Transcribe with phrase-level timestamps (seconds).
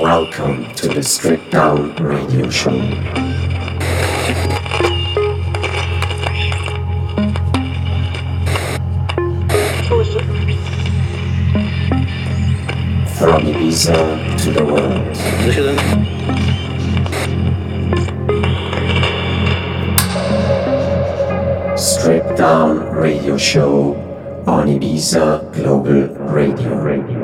[0.00, 2.70] Welcome to the Stripped Down Radio Show.
[13.14, 15.16] From Ibiza to the world.
[21.78, 23.94] Stripped Down Radio Show
[24.48, 26.82] on Ibiza Global Radio.
[26.82, 27.23] Radio.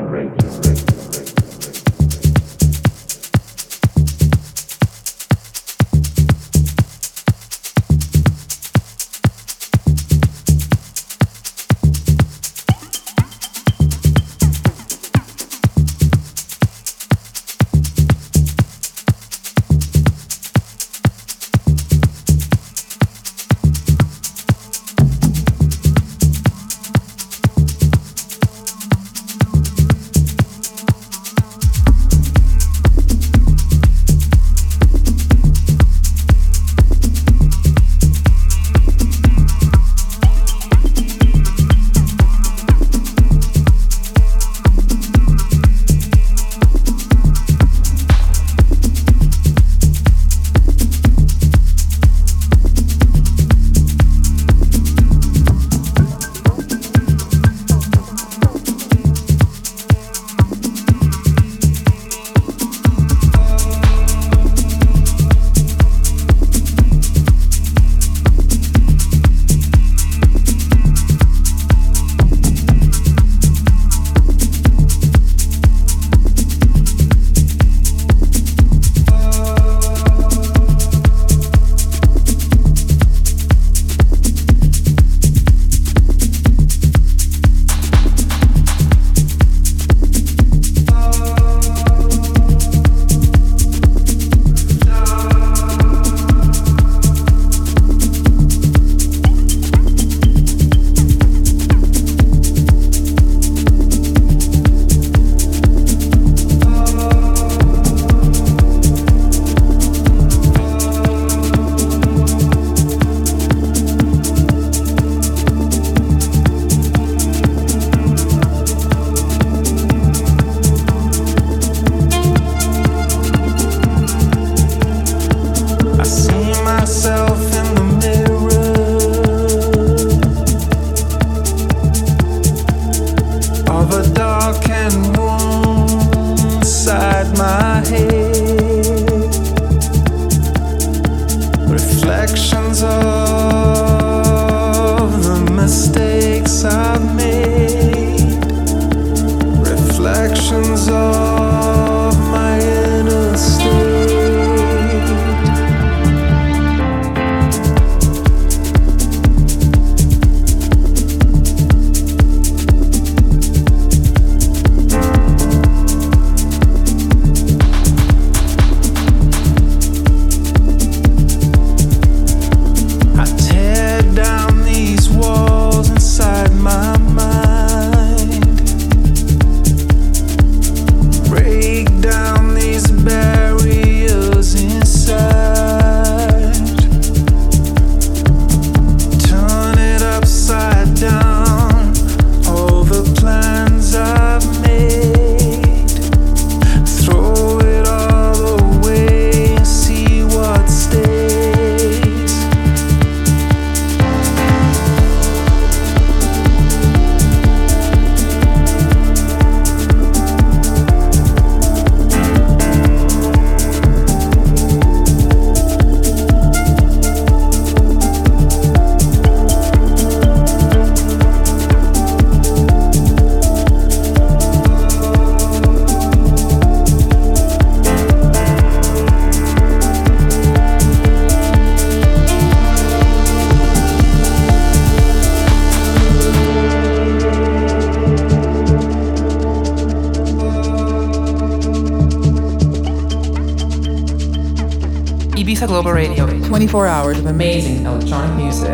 [245.81, 246.27] Global Radio.
[246.47, 248.69] 24 hours of amazing electronic music.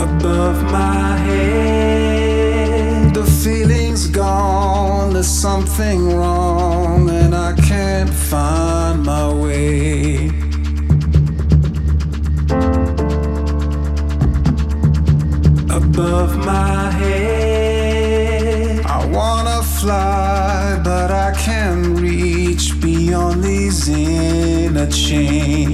[0.00, 5.12] Above my head, the feeling's gone.
[5.12, 6.23] There's something wrong,
[25.12, 25.73] inner